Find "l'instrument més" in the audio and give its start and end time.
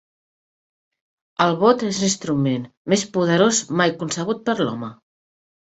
2.05-3.05